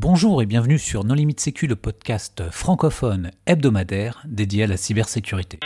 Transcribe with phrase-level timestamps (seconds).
[0.00, 5.58] Bonjour et bienvenue sur Non Limite Sécu, le podcast francophone hebdomadaire dédié à la cybersécurité.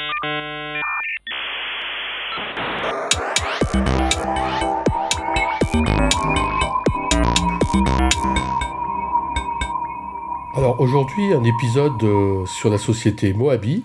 [10.57, 13.85] Alors aujourd'hui, un épisode euh, sur la société Moabi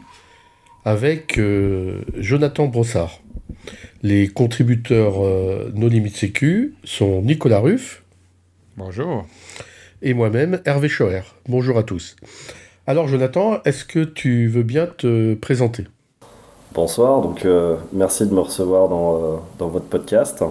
[0.86, 3.20] avec euh, Jonathan Brossard.
[4.02, 8.06] Les contributeurs euh, No Limit Sécu sont Nicolas Ruff.
[8.78, 9.26] Bonjour.
[10.02, 11.22] Et moi-même, Hervé Schoer.
[11.48, 12.16] Bonjour à tous.
[12.86, 15.86] Alors Jonathan, est-ce que tu veux bien te présenter?
[16.74, 17.48] Bonsoir, donc
[17.92, 20.44] merci de me recevoir dans, dans votre podcast.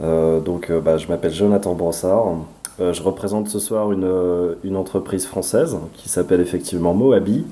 [0.00, 2.36] donc bah, je m'appelle Jonathan Brossard.
[2.78, 7.46] Euh, je représente ce soir une, euh, une entreprise française qui s'appelle effectivement Moabi,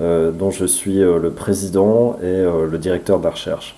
[0.00, 3.76] euh, dont je suis le président et le directeur de la recherche.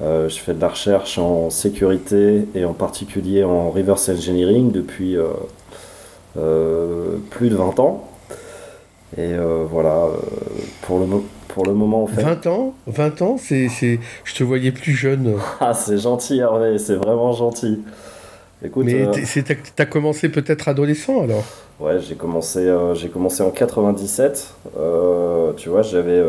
[0.00, 5.16] Je fais de la recherche en sécurité et en particulier en reverse engineering depuis
[6.34, 8.08] plus de 20 ans.
[9.18, 9.34] Et
[9.70, 10.06] voilà,
[10.82, 11.06] pour le,
[11.48, 12.22] pour le moment, en fait.
[12.22, 12.74] 20 ans?
[12.86, 13.36] 20 ans?
[13.38, 13.68] C'est,
[14.24, 15.36] Je te voyais plus jeune.
[15.60, 17.80] Ah, c'est gentil, Hervé, c'est vraiment gentil.
[18.76, 19.42] Mais euh, tu
[19.78, 21.44] as commencé peut-être adolescent alors
[21.78, 24.54] Ouais, j'ai commencé, euh, j'ai commencé en 97.
[24.78, 26.22] Euh, tu vois, j'avais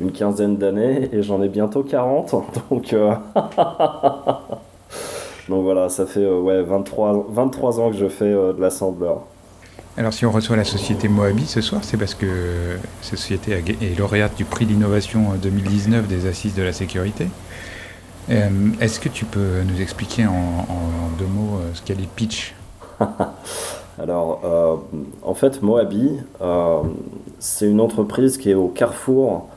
[0.00, 2.34] une quinzaine d'années et j'en ai bientôt 40.
[2.70, 2.94] Donc,
[5.48, 9.22] donc voilà, ça fait ouais, 23, 23 ans que je fais de l'assembleur.
[9.96, 12.26] Alors si on reçoit la société Moabi ce soir, c'est parce que
[13.00, 17.28] cette société est lauréate du prix d'innovation 2019 des assises de la sécurité.
[18.30, 18.48] Euh,
[18.80, 20.66] est-ce que tu peux nous expliquer en,
[21.18, 22.54] deux mots euh, ce qu'est les pitch
[23.98, 24.76] Alors, euh,
[25.22, 26.18] en fait, Moabi,
[27.38, 29.48] c'est une entreprise qui est au carrefour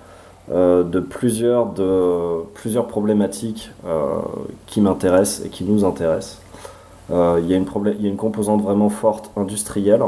[0.50, 3.72] de, plusieurs, de plusieurs problématiques
[4.66, 6.40] qui m'intéressent et qui nous intéressent.
[7.10, 7.66] Il y, a une
[8.00, 10.04] il y a une composante vraiment forte industrielle.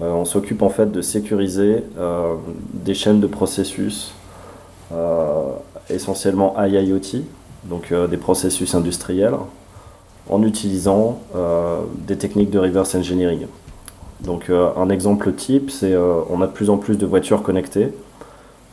[0.00, 1.82] on s'occupe en fait de sécuriser
[2.74, 4.14] des chaînes de processus,
[5.90, 7.24] essentiellement IIoT,
[7.68, 9.34] donc euh, des processus industriels,
[10.28, 13.46] en utilisant euh, des techniques de reverse engineering.
[14.20, 17.92] Donc euh, un exemple type, c'est on a de plus en plus de voitures connectées,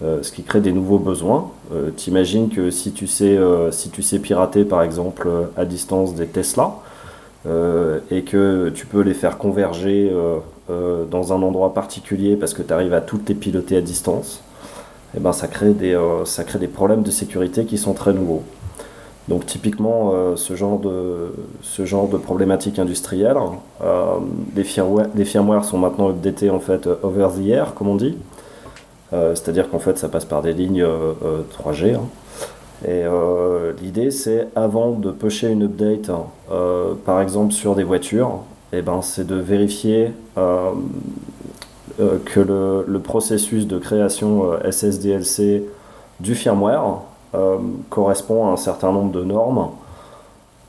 [0.02, 1.52] ce qui crée des nouveaux besoins.
[1.96, 3.38] T'imagines que si tu, sais,
[3.72, 6.76] si tu sais pirater par exemple à distance des Tesla,
[7.46, 10.12] et que tu peux les faire converger
[10.68, 14.42] dans un endroit particulier parce que tu arrives à toutes les piloter à distance,
[15.16, 18.44] eh ben, ça, crée des, ça crée des problèmes de sécurité qui sont très nouveaux.
[19.30, 23.38] Donc typiquement, euh, ce, genre de, ce genre de problématique industrielle,
[23.82, 24.18] euh,
[24.56, 28.18] les, firmware, les, firmware, sont maintenant updatés en fait over the air, comme on dit.
[29.14, 30.86] Euh, c'est-à-dire qu'en fait, ça passe par des lignes
[31.52, 31.96] 3G.
[31.96, 32.02] Hein.
[32.86, 33.04] Et
[33.82, 36.12] l'idée, c'est avant de pusher une update,
[37.06, 38.40] par exemple sur des voitures,
[38.74, 40.12] eh ben, c'est de vérifier
[41.96, 45.64] que le, processus de création SSDLC
[46.20, 47.04] du firmware
[47.36, 47.58] euh,
[47.90, 49.70] correspond à un certain nombre de normes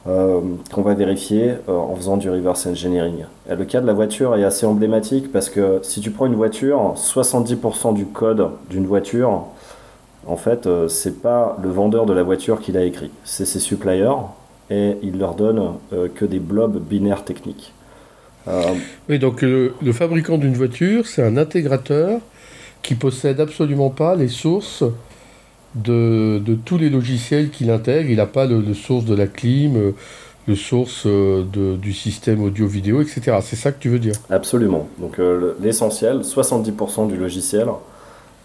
[0.07, 0.41] euh,
[0.73, 3.25] qu'on va vérifier euh, en faisant du reverse engineering.
[3.49, 6.95] Le cas de la voiture est assez emblématique parce que si tu prends une voiture,
[6.97, 9.45] 70% du code d'une voiture,
[10.27, 14.09] en fait, c'est pas le vendeur de la voiture qui l'a écrit, c'est ses suppliers
[14.71, 15.75] et il leur donne
[16.15, 17.75] que des blobs binaires techniques.
[19.11, 22.21] Oui, donc le, le fabricant d'une voiture, c'est un intégrateur
[22.83, 24.85] qui possède absolument pas les sources
[25.75, 28.11] de, tous les logiciels qu'il intègre.
[28.11, 29.93] Il n'a pas le, source de la clim, euh,
[30.47, 31.45] le source euh,
[31.77, 33.39] du système audio-vidéo, etc.
[33.43, 34.15] C'est ça que tu veux dire?
[34.31, 34.89] Absolument.
[34.99, 37.69] Donc euh, l'essentiel, 70% du logiciel,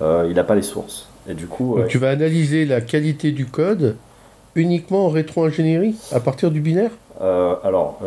[0.01, 1.09] il n'a pas les sources.
[1.27, 3.97] Et du coup, tu vas analyser la qualité du code
[4.55, 6.91] uniquement en rétro-ingénierie, à partir du binaire?
[7.19, 7.99] Alors,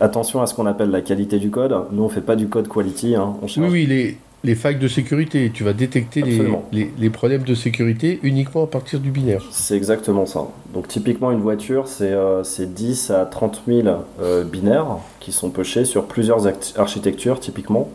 [0.00, 1.76] attention à ce qu'on appelle la qualité du code.
[1.90, 3.16] Nous, on fait pas du code quality.
[3.16, 3.34] Hein.
[3.42, 5.50] Oui, oui, les, les failles de sécurité.
[5.52, 9.42] Tu vas détecter les, les, problèmes de sécurité uniquement à partir du binaire.
[9.50, 10.46] C'est exactement ça.
[10.72, 13.88] Donc typiquement une voiture, c'est euh, 10 à 30 000
[14.20, 16.46] euh, binaires qui sont pochés sur plusieurs
[16.76, 17.90] architectures typiquement.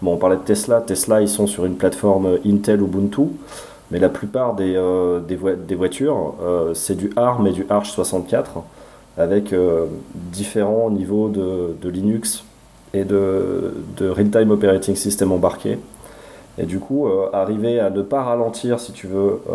[0.00, 0.80] Bon, on parlait de Tesla.
[0.80, 3.22] Tesla, ils sont sur une plateforme Intel Ubuntu.
[3.90, 7.90] Mais la plupart des, euh, des, des, voitures, euh, c'est du ARM et du Arch
[7.90, 8.62] 64
[9.16, 9.52] avec
[10.14, 12.44] différents niveaux de, de Linux
[12.94, 15.78] et de, de real-time operating system embarqué.
[16.60, 19.52] Et du coup, euh, arriver à ne pas ralentir, si tu veux, euh,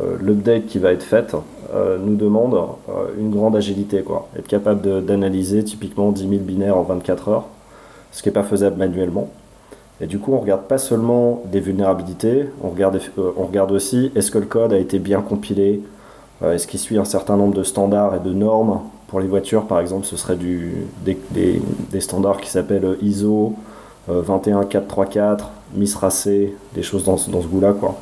[0.00, 1.36] euh, l'update qui va être faite,
[2.06, 2.56] nous demande
[3.18, 4.02] une grande agilité.
[4.02, 4.28] Quoi.
[4.38, 7.46] Être capable d'analyser typiquement 10 000 binaires en 24 heures,
[8.12, 9.28] ce qui n'est pas faisable manuellement.
[10.00, 14.30] Et du coup, on regarde pas seulement des vulnérabilités, on regarde, on regarde aussi est-ce
[14.30, 15.82] que le code a été bien compilé,
[16.44, 18.78] est-ce qu'il suit un certain nombre de standards et de normes
[19.08, 23.54] Pour les voitures, par exemple, ce serait du, des, standards qui s'appellent ISO
[24.08, 26.28] 21434, MISRAC,
[26.74, 27.72] des choses dans, ce goût-là.
[27.72, 27.96] Quoi.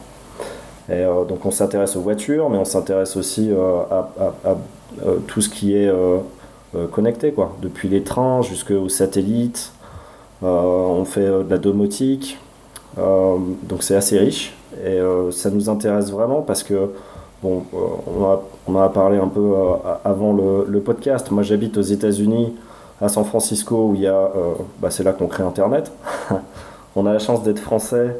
[0.89, 4.09] Et, donc on s'intéresse aux voitures, mais on s'intéresse aussi à,
[4.45, 4.57] à,
[5.27, 5.93] tout ce qui est
[6.93, 7.57] connecté, quoi.
[7.61, 9.73] depuis les trains jusqu'aux satellites.
[10.41, 12.39] on fait de la domotique,
[12.97, 14.55] donc c'est assez riche.
[14.85, 14.99] Et
[15.31, 16.91] ça nous intéresse vraiment parce que
[17.43, 19.75] Bon, euh, on, a, on a parlé un peu euh,
[20.05, 21.33] avant le, podcast.
[21.33, 22.55] Moi, j'habite aux États-Unis,
[23.01, 24.15] à San Francisco, où il y a.
[24.15, 25.91] Euh, bah, c'est là qu'on crée Internet.
[26.95, 28.17] on a la chance d'être français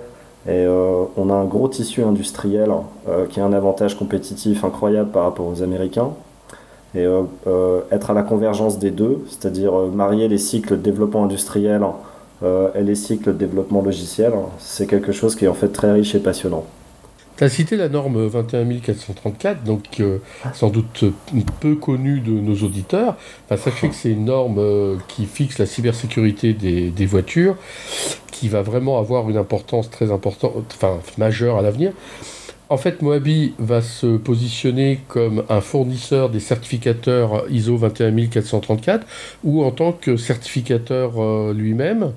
[0.49, 2.69] et on a un gros tissu industriel
[3.31, 6.09] qui a un avantage compétitif incroyable par rapport aux Américains.
[6.97, 7.07] Et
[7.93, 11.85] être à la convergence des deux, c'est-à-dire marier les cycles de développement industriel
[12.43, 16.17] et les cycles de développement logiciel, c'est quelque chose qui est en fait très riche
[16.17, 16.65] et passionnant.
[17.37, 20.19] Tu as cité la norme 21434, donc euh,
[20.53, 21.05] sans doute
[21.61, 23.17] peu connue de nos auditeurs.
[23.57, 27.57] Sachez que c'est une norme euh, qui fixe la cybersécurité des, voitures,
[28.31, 31.93] qui va vraiment avoir une importance très importante, enfin majeure à l'avenir.
[32.69, 39.07] En fait, Moabi va se positionner comme un fournisseur des certificateurs ISO 21434
[39.45, 42.13] ou en tant que certificateur euh, lui-même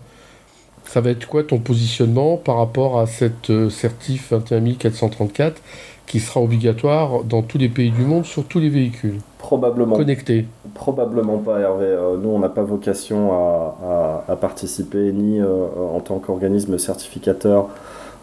[0.87, 5.61] ça va être quoi ton positionnement par rapport à cette euh, certif 21434
[6.05, 9.19] qui sera obligatoire dans tous les pays du monde sur tous les véhicules?
[9.39, 9.95] Probablement.
[9.95, 10.45] Connectés
[10.75, 11.85] Probablement pas, Hervé.
[11.85, 17.69] Euh, nous, on n'a pas vocation à, participer ni euh, en tant qu'organisme certificateur.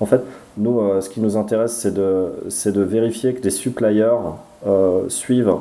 [0.00, 0.22] En fait,
[0.56, 2.32] nous, ce qui nous intéresse, c'est de,
[2.66, 4.16] de vérifier que les suppliers
[5.08, 5.54] suivent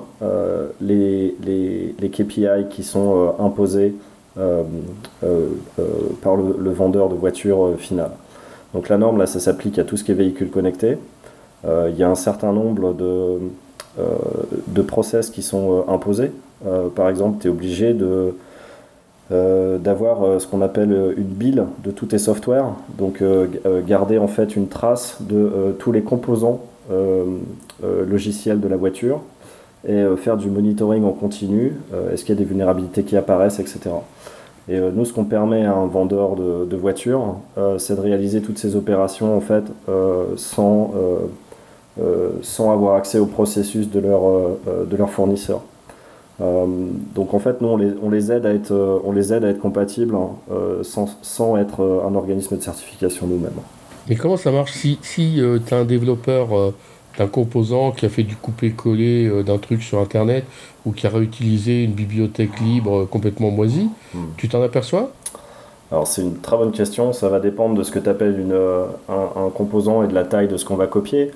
[0.82, 3.94] les, les, les, KPI qui sont imposés
[4.36, 8.12] par le, vendeur de voitures finale.
[8.74, 10.98] Donc la norme, là, ça s'applique à tout ce qui est véhicule connecté.
[11.66, 13.40] Il y a un certain nombre de,
[14.68, 16.32] de process qui sont imposés.
[16.96, 18.34] par exemple, tu es obligé de,
[19.30, 23.22] d'avoir ce qu'on appelle une bill de tous tes softwares, donc
[23.86, 26.62] garder en fait une trace de tous les composants
[27.84, 29.20] logiciels de la voiture
[29.88, 31.74] et faire du monitoring en continu,
[32.14, 33.90] est-ce qu'il y a des vulnérabilités qui apparaissent, etc.
[34.70, 38.42] Et euh, nous, ce qu'on permet à un vendeur de, voitures, euh, c'est de réaliser
[38.42, 40.94] toutes ces opérations en fait euh, sans,
[42.42, 44.22] sans avoir accès au processus de leur,
[44.90, 45.62] de leur fournisseur.
[46.40, 49.50] donc en fait, nous, on les, on les, aide, à être, on les aide à
[49.50, 50.30] être compatibles hein,
[50.84, 53.52] sans, sans, être un organisme de certification nous-mêmes.
[54.10, 56.74] Mais comment ça marche si, si tu as un développeur
[57.18, 60.46] d'un composant qui a fait du couper-coller d'un truc sur Internet
[60.86, 64.20] ou qui a réutilisé une bibliothèque libre complètement moisie, hmm.
[64.38, 65.12] tu t'en aperçois?
[65.92, 68.54] Alors c'est une très bonne question, ça va dépendre de ce que tu appelles une,
[68.54, 71.32] euh, un, composant et de la taille de ce qu'on va copier.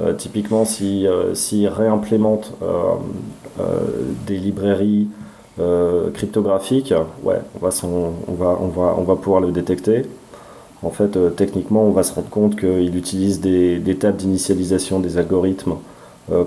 [0.00, 2.54] Euh, typiquement, s'il si, euh, réimplémente
[4.26, 5.08] des librairies
[6.14, 6.92] cryptographiques,
[7.22, 10.02] ouais, on va, on, va, on, va, on va pouvoir le détecter.
[10.82, 15.74] En fait, techniquement, on va se rendre compte qu'il utilise des, tables d'initialisation des algorithmes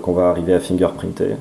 [0.02, 1.36] qu'on va arriver à fingerprinter.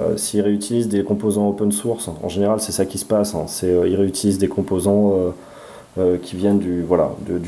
[0.00, 3.44] Euh, s'ils réutilisent des composants open source, en général c'est ça qui se passe, hein.
[3.46, 5.14] c'est euh, ils réutilisent des composants
[5.98, 6.84] euh, qui viennent du,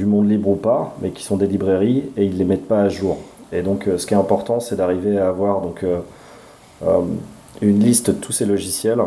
[0.06, 2.80] monde libre ou pas, mais qui sont des librairies et ils ne les mettent pas
[2.80, 3.18] à jour.
[3.52, 5.84] Et donc ce qui est important c'est d'arriver à avoir donc,
[7.60, 9.00] une liste de tous ces logiciels,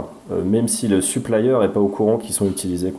[0.45, 2.93] même si le supplier n'est pas au courant qu'ils sont utilisés.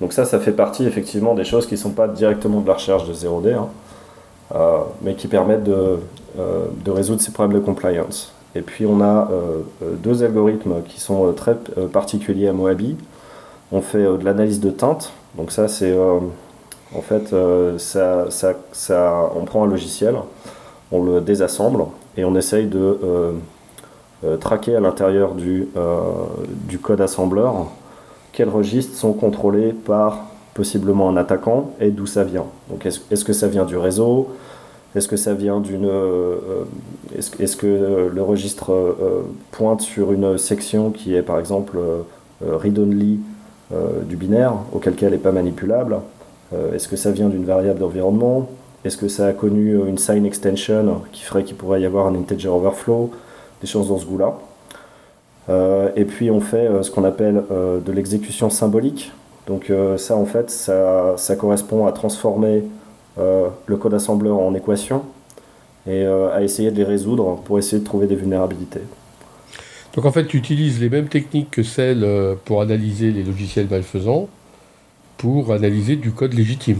[0.00, 2.74] Donc ça, ça fait partie effectivement des choses qui ne sont pas directement de la
[2.74, 5.98] recherche de 0D, hein, mais qui permettent de,
[6.36, 8.32] de résoudre ces problèmes de compliance.
[8.54, 11.54] Et puis on a euh, euh, deux algorithmes qui sont euh, très
[11.92, 12.96] particuliers à Moabi.
[13.70, 15.12] On fait de l'analyse de teinte.
[15.36, 15.94] Donc ça c'est
[16.94, 17.34] en fait
[17.78, 20.16] ça, on prend un logiciel,
[20.90, 21.84] on le désassemble
[22.16, 22.98] et on essaye de
[24.40, 25.68] traquer à l'intérieur du
[26.82, 27.66] code assembleur
[28.38, 32.44] quels registres sont contrôlés par possiblement un attaquant et d'où ça vient.
[32.70, 34.28] Donc est-ce que ça vient du réseau?
[34.94, 35.86] Est-ce que ça vient d'une.
[35.86, 41.78] Euh, euh, est-ce que le registre euh, pointe sur une section qui est par exemple
[42.40, 43.18] read-only
[44.06, 45.96] du binaire, auquel elle n'est pas manipulable?
[46.72, 48.48] Est-ce que ça vient d'une variable d'environnement?
[48.84, 52.14] Est-ce que ça a connu une sign extension qui ferait qu'il pourrait y avoir un
[52.14, 53.10] integer overflow?
[53.60, 54.38] Des choses dans ce goût-là.
[55.48, 59.12] Et puis on fait ce qu'on appelle de l'exécution symbolique.
[59.46, 62.64] Donc ça en fait, ça, ça correspond à transformer
[63.18, 65.02] euh, le code assembleur en équation
[65.88, 68.82] et euh, à essayer de les résoudre pour essayer de trouver des vulnérabilités.
[69.94, 73.66] Donc en fait, tu utilises les mêmes techniques que celles euh, pour analyser les logiciels
[73.68, 74.28] malfaisants
[75.16, 76.78] pour analyser du code légitime.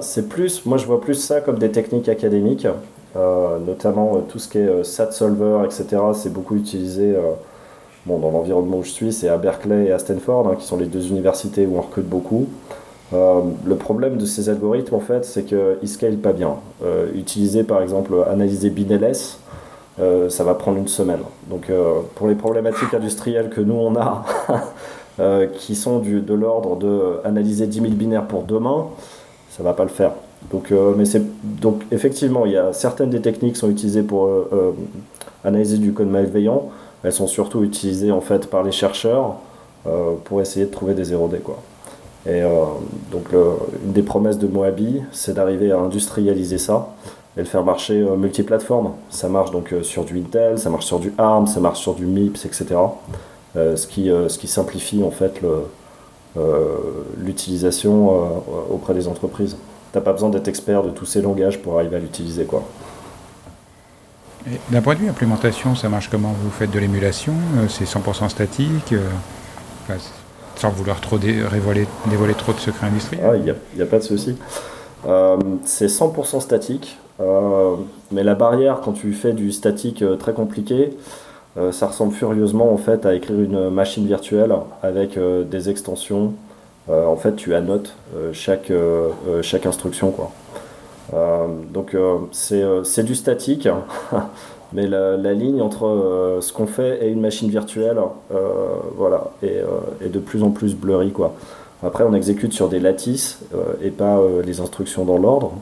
[0.00, 2.66] c'est plus, moi je vois plus ça comme des techniques académiques.
[3.66, 6.02] Notamment tout ce qui est SAT Solver, etc.
[6.14, 7.16] C'est beaucoup utilisé
[8.04, 10.76] bon, dans l'environnement où je suis, c'est à Berkeley et à Stanford, hein, qui sont
[10.76, 12.46] les deux universités où on recrute beaucoup.
[13.12, 16.56] le problème de ces algorithmes, en fait, c'est qu'ils ne scalent pas bien.
[17.14, 19.38] utiliser, par exemple, analyser BinLS,
[19.98, 21.22] euh, ça va prendre une semaine.
[21.48, 24.24] Donc euh, pour les problématiques industrielles que nous on a,
[25.20, 28.88] euh, qui sont du, de l'ordre de analyser 10 000 binaires pour demain,
[29.50, 30.12] ça va pas le faire.
[30.50, 31.22] Donc, mais c'est,
[31.60, 34.30] donc effectivement, il y a certaines des techniques sont utilisées pour
[35.44, 36.70] analyser du code malveillant.
[37.02, 39.36] Elles sont surtout utilisées en fait par les chercheurs
[40.24, 41.58] pour essayer de trouver des 0D quoi.
[42.26, 42.42] Et
[43.10, 46.90] donc une des promesses de Moabi, c'est d'arriver à industrialiser ça
[47.36, 48.92] et le faire marcher euh, multiplateforme.
[49.10, 51.94] Ça marche donc euh, sur du Intel, ça marche sur du ARM, ça marche sur
[51.94, 52.66] du MIPS, etc.
[53.56, 55.40] Euh, ce, qui, ce qui simplifie en fait
[57.16, 58.10] l'utilisation
[58.70, 59.56] auprès des entreprises.
[59.96, 62.62] T'as pas besoin d'être expert de tous ces langages pour arriver à l'utiliser quoi.
[64.68, 66.34] D'un point de vue implémentation, ça marche comment?
[66.38, 67.32] Vous faites de l'émulation
[67.70, 68.94] C'est 100% statique
[70.56, 74.02] Sans vouloir trop dévoiler, dévoiler trop de secrets industriels Il n'y a, a, pas de
[74.02, 74.36] souci.
[75.64, 76.98] c'est 100% statique.
[77.20, 77.76] Euh,
[78.12, 80.90] mais la barrière, quand tu fais du statique euh, très compliqué,
[81.56, 86.34] euh, ça ressemble furieusement en fait à écrire une machine virtuelle avec des extensions.
[86.88, 87.94] En fait, tu annotes
[88.32, 88.72] chaque,
[89.42, 90.12] chaque instruction.
[90.12, 90.30] Quoi.
[91.72, 91.96] donc
[92.32, 93.68] c'est du statique,
[94.72, 97.98] mais la, ligne entre ce qu'on fait et une machine virtuelle
[98.96, 99.64] voilà, est,
[100.08, 101.12] de plus en plus blurry.
[101.82, 103.40] Après, on exécute sur des lattices
[103.82, 105.52] et pas les instructions dans l'ordre.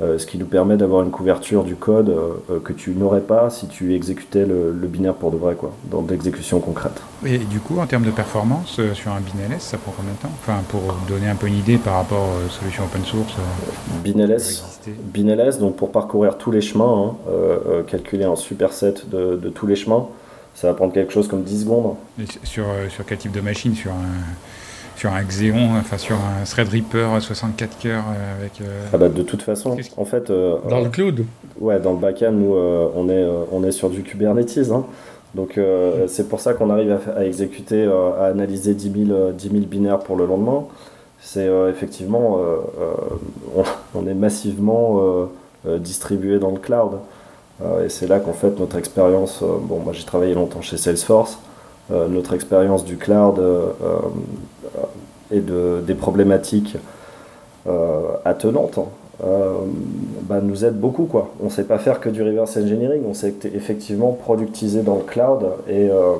[0.00, 3.20] Euh, ce qui nous permet d'avoir une couverture du code euh, euh, que tu n'aurais
[3.20, 7.02] pas si tu exécutais le, binaire pour de vrai, quoi, dans l'exécution concrète.
[7.26, 10.30] Et du coup, en termes de performance, sur un BinLS, ça prend combien de temps?
[10.40, 13.34] Enfin, pour donner un peu une idée par rapport aux solutions open source
[14.02, 14.80] BinLS,
[15.12, 19.76] BinLS, donc pour parcourir tous les chemins, hein, calculer un superset de, de tous les
[19.76, 20.06] chemins,
[20.54, 21.96] ça va prendre quelque chose comme 10 secondes.
[22.42, 23.74] sur, sur quel type de machine?
[23.74, 24.34] Sur un
[24.96, 28.60] sur un Xeon, enfin sur un Threadripper 64 cœurs euh, avec.
[28.60, 30.30] Euh, ah bah de toute façon, en fait.
[30.30, 31.24] Euh, dans le cloud.
[31.60, 34.70] Ouais, dans le backend, nous on est on est sur du Kubernetes.
[34.70, 34.84] Hein.
[35.34, 35.58] Donc
[36.08, 37.84] c'est pour ça qu'on arrive à, exécuter,
[38.20, 40.64] à analyser 10 000, 10 000, binaires pour le lendemain.
[41.20, 42.38] C'est effectivement,
[43.94, 45.28] on, est massivement
[45.64, 46.98] distribué dans le cloud.
[47.82, 51.38] et c'est là qu'en fait notre expérience, bon moi j'ai travaillé longtemps chez Salesforce,
[51.90, 53.40] notre expérience du cloud
[55.32, 56.76] et de, des problématiques
[57.66, 58.86] euh, attenantes hein,
[59.24, 59.52] euh,
[60.22, 61.04] bah, nous aide beaucoup.
[61.04, 61.30] Quoi.
[61.42, 65.44] On sait pas faire que du reverse engineering, on sait effectivement productiser dans le cloud
[65.68, 66.16] et, euh,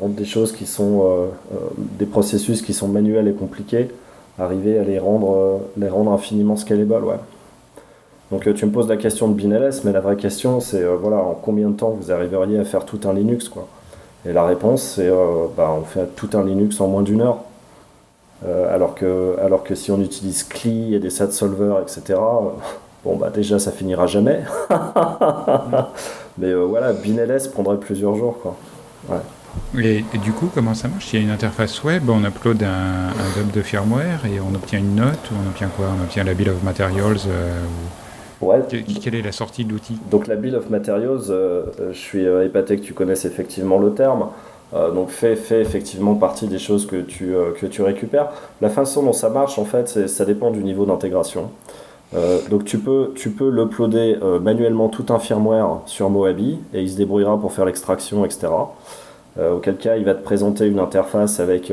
[0.00, 1.28] rendre des choses qui sont
[1.76, 3.88] des processus qui sont manuels et compliqués,
[4.38, 5.60] arriver à les rendre,
[6.12, 6.94] infiniment scalable.
[8.32, 11.34] Donc tu me poses la question de BinLS, mais la vraie question c'est voilà, en
[11.34, 13.68] combien de temps vous arriveriez à faire tout un Linux quoi.
[14.28, 17.38] Et la réponse, c'est euh, bah, on fait tout un Linux en moins d'une heure.
[18.44, 22.50] Euh, alors, que, alors que si on utilise CLI et des SAT solvers, etc., euh,
[23.04, 24.40] bon, bah déjà, ça finira jamais.
[26.38, 28.38] Mais voilà, BinLS prendrait plusieurs jours.
[28.42, 28.56] Quoi.
[29.78, 31.12] Et, du coup, comment ça marche?
[31.12, 34.54] Il y a une interface web, on upload un, un dump de firmware et on
[34.54, 35.86] obtient une note, ou on obtient quoi?
[35.98, 37.20] On obtient la bill of materials
[38.40, 38.60] Ouais.
[39.02, 39.96] Quelle est la sortie de l'outil?
[40.10, 43.78] Donc la Bill of Materials, euh, euh, je suis euh, épaté que tu connaisses effectivement
[43.78, 44.28] le terme.
[44.72, 48.28] donc fait, fait effectivement partie des choses que tu, que tu récupères.
[48.60, 51.50] La façon dont ça marche, en fait, ça dépend du niveau d'intégration.
[52.50, 56.96] donc tu peux, tu peux l'uploader manuellement tout un firmware sur Moabi et il se
[56.96, 58.48] débrouillera pour faire l'extraction, etc.
[59.38, 61.72] auquel cas, il va te présenter une interface avec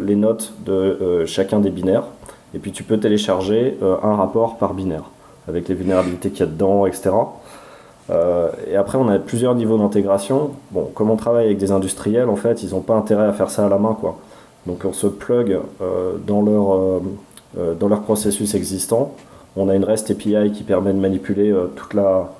[0.00, 2.04] les notes de chacun des binaires.
[2.54, 5.04] Et puis tu peux télécharger euh, un rapport par binaire,
[5.48, 7.10] avec les vulnérabilités qu'il y a dedans, etc.
[8.10, 10.50] Euh, et après, on a plusieurs niveaux d'intégration.
[10.72, 13.50] Bon, comme on travaille avec des industriels, en fait, ils n'ont pas intérêt à faire
[13.50, 14.18] ça à la main, quoi.
[14.66, 17.00] Donc on se plug euh, dans, leur,
[17.76, 19.14] dans leur processus existant.
[19.56, 22.30] On a une REST API qui permet de manipuler toute la,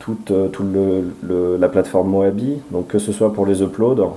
[0.00, 0.32] toute,
[1.22, 4.14] la plateforme Moabi, donc que ce soit pour les uploads,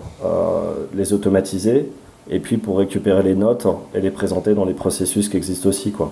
[0.95, 1.89] les automatiser,
[2.29, 5.91] et puis pour récupérer les notes et les présenter dans les processus qui existent aussi.
[5.91, 6.11] Quoi.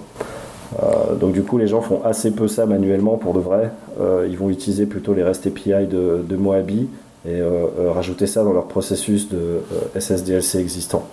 [0.81, 3.71] Euh, donc du coup, les gens font assez peu ça manuellement pour de vrai.
[3.99, 6.87] Euh, ils vont utiliser plutôt les REST API de, de Moabi
[7.25, 9.61] et euh, rajouter ça dans leur processus de
[9.95, 11.07] SSDLC existant.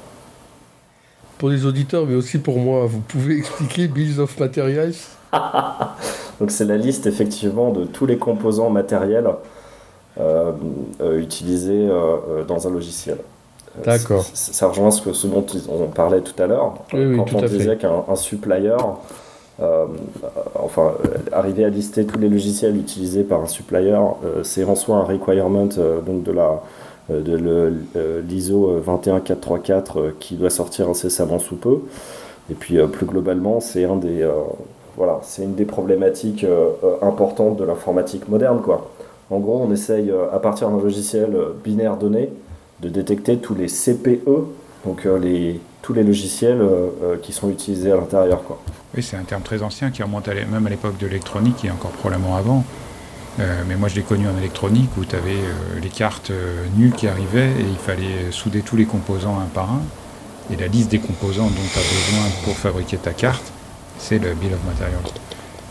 [1.38, 4.94] Pour les auditeurs, mais aussi pour moi, vous pouvez expliquer Bills of Materials?
[6.40, 9.28] Donc c'est la liste effectivement de tous les composants matériels
[11.00, 11.88] utilisés
[12.46, 13.18] dans un logiciel.
[13.82, 14.24] D'accord.
[14.34, 16.74] Ça rejoint ce, que, ce dont on parlait tout à l'heure.
[16.90, 18.76] quand on disait qu'un supplier,
[20.54, 20.92] enfin,
[21.32, 23.98] arriver à lister tous les logiciels utilisés par un supplier,
[24.42, 26.60] c'est en soi un requirement donc de la
[27.10, 27.36] de
[28.26, 31.80] l'ISO 21434 qui doit sortir incessamment sous peu.
[32.50, 34.26] Et puis plus globalement, c'est un des
[34.96, 36.46] voilà, c'est une des problématiques
[37.02, 38.90] importantes de l'informatique moderne quoi.
[39.30, 42.30] En gros, on essaye à partir d'un logiciel binaire donné
[42.84, 44.28] de détecter tous les CPE,
[44.84, 48.42] donc les tous les logiciels euh, euh, qui sont utilisés à l'intérieur.
[48.42, 48.58] Quoi.
[48.96, 51.90] Oui, c'est un terme très ancien qui remonte même à l'époque de l'électronique et encore
[51.90, 52.64] probablement avant.
[53.38, 55.36] Euh, mais moi, je l'ai connu en électronique où tu avais
[55.82, 56.32] les cartes
[56.78, 59.82] nulles qui arrivaient et il fallait souder tous les composants un par un.
[60.50, 63.52] Et la liste des composants dont tu as besoin pour fabriquer ta carte,
[63.98, 65.12] c'est le Bill of Materials.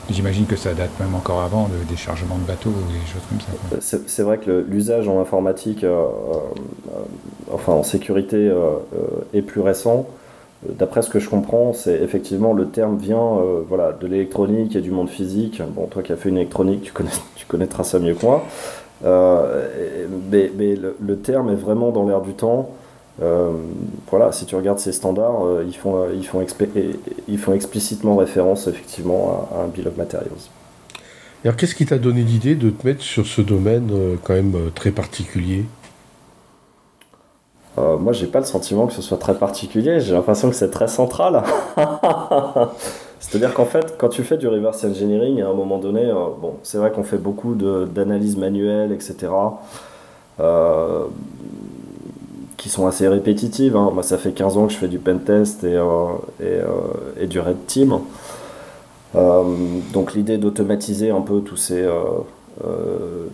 [0.10, 3.39] J'imagine que ça date même encore avant le déchargement de bateaux ou des choses comme
[3.39, 4.01] ça.
[4.07, 6.98] C'est vrai que l'usage en informatique, euh, euh,
[7.51, 8.75] enfin en sécurité, euh,
[9.33, 10.07] est plus récent.
[10.67, 14.91] D'après ce que je comprends, c'est effectivement le terme vient voilà, de l'électronique et du
[14.91, 15.62] monde physique.
[15.75, 16.91] Bon, toi qui as fait une électronique,
[17.36, 18.45] tu, connaîtras ça mieux que moi.
[19.03, 22.69] mais le, terme est vraiment dans l'air du temps.
[23.22, 23.51] Euh,
[24.10, 26.43] voilà, si tu regardes ces standards, euh, ils, font, euh, ils, font
[27.27, 30.50] ils font explicitement référence effectivement à, un Bill of Materials.
[31.46, 33.91] Alors qu'est-ce qui t'a donné l'idée de te mettre sur ce domaine
[34.24, 35.65] quand même très particulier?
[37.75, 40.88] Moi j'ai pas le sentiment que ce soit très particulier, j'ai l'impression que c'est très
[40.88, 41.43] central.
[43.20, 46.05] C'est-à-dire qu'en fait, quand tu fais du reverse engineering, à un moment donné,
[46.41, 49.27] bon, c'est vrai qu'on fait beaucoup d'analyse manuelle, etc
[52.63, 53.75] qui sont assez répétitives.
[53.75, 53.91] Hein.
[53.93, 55.84] Moi, ça fait 15 ans que je fais du pentest et, euh,
[56.39, 58.00] et, euh, et, du red team.
[59.15, 59.43] Euh,
[59.91, 61.86] donc l'idée d'automatiser un peu tous ces,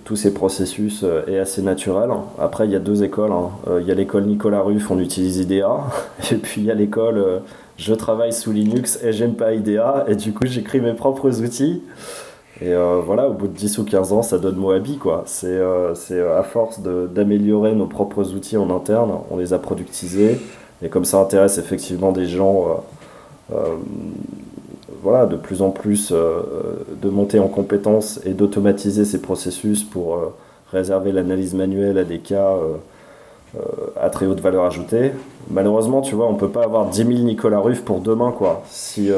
[0.03, 2.09] tous ces processus est assez naturelle.
[2.39, 3.31] Après, il y a deux écoles.
[3.31, 3.51] Hein.
[3.79, 5.83] Il y a l'école Nicolas Ruff, on utilise IDEA.
[6.31, 7.41] Et puis il y a l'école
[7.77, 10.05] je travaille sous Linux et j'aime pas IDEA.
[10.09, 11.81] Et du coup, j'écris mes propres outils.
[12.61, 15.23] Et euh, voilà, au bout de 10 ou 15 ans, ça donne Moabi, quoi.
[15.25, 20.39] C'est euh, euh, à force d'améliorer nos propres outils en interne, on les a productisés.
[20.81, 22.83] Et comme ça intéresse effectivement des gens,
[25.03, 30.17] voilà, de plus en plus de monter en compétences et d'automatiser ces processus pour
[30.71, 32.53] réserver l'analyse manuelle à des cas
[33.99, 35.11] à très haute valeur ajoutée.
[35.51, 38.63] Malheureusement, tu vois, on peut pas avoir 10 000 Nicolas Ruff pour demain, quoi.
[38.69, 39.11] Si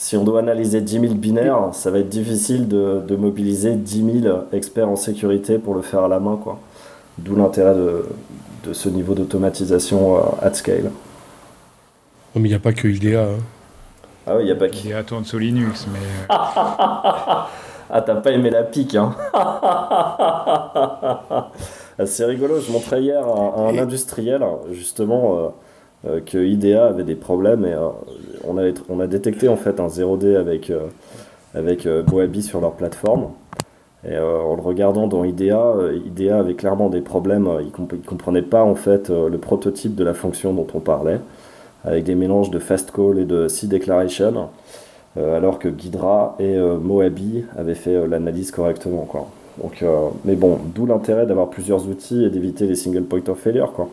[0.00, 4.34] si on doit analyser 10 000 binaires, ça va être difficile de, mobiliser 10 000
[4.50, 6.40] experts en sécurité pour le faire à la main.
[6.42, 6.58] quoi.
[7.18, 8.06] D'où l'intérêt de,
[8.72, 10.84] ce niveau d'automatisation euh, at scale.
[10.84, 10.90] Non,
[12.36, 13.24] mais il n'y a pas que IDEA.
[13.24, 13.40] Hein.
[14.26, 14.76] Ah oui, il n'y a pas que.
[14.76, 15.98] IDEA tourne sous Linux, mais.
[15.98, 17.50] Euh, ah,
[17.90, 19.14] t'as pas aimé la pique, hein
[22.06, 25.38] C'est rigolo, je montrais hier à, un industriel, justement.
[25.38, 25.48] Euh,
[26.06, 27.90] euh, que IDEA avait des problèmes et euh,
[28.88, 30.86] on, a, détecté en fait un 0D avec, euh,
[31.54, 33.28] avec Boabi sur leur plateforme.
[34.08, 35.74] Et en le regardant dans IDEA,
[36.06, 37.46] IDEA avait clairement des problèmes.
[37.60, 41.20] il ne comprenait pas en fait le prototype de la fonction dont on parlait,
[41.84, 44.48] avec des mélanges de fast call et de C declaration,
[45.18, 49.02] alors que Ghidra et Moabi avaient fait l'analyse correctement.
[49.02, 49.26] Quoi.
[49.62, 49.84] Donc,
[50.24, 53.74] mais bon, d'où l'intérêt d'avoir plusieurs outils et d'éviter les single point of failure.
[53.74, 53.90] Quoi.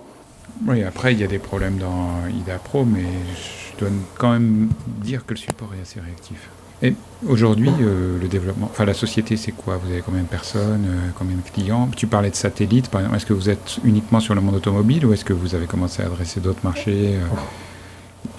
[0.65, 3.06] Oui, après, il y a des problèmes dans IDA Pro, mais
[3.74, 4.70] je dois quand même
[5.02, 6.50] dire que le support est assez réactif.
[6.82, 6.93] Et
[7.28, 9.78] aujourd'hui, euh, le développement, enfin la société, c'est quoi?
[9.78, 11.89] Vous avez combien de personnes, euh, combien de clients?
[11.96, 13.17] Tu parlais de satellites, par exemple.
[13.17, 16.04] Est-ce que vous êtes uniquement sur le monde automobile ou est-ce que vous avez commencé
[16.04, 17.36] à adresser d'autres marchés euh?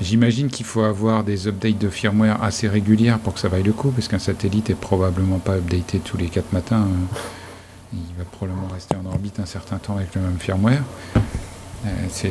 [0.00, 3.72] J'imagine qu'il faut avoir des updates de firmware assez régulières pour que ça vaille le
[3.72, 6.86] coup, parce qu'un satellite est probablement pas updaté tous les 4 matins.
[7.92, 10.82] il va probablement rester en orbite un certain temps avec le même firmware.
[11.86, 11.90] Euh,